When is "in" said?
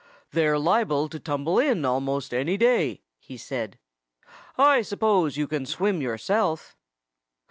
1.59-1.85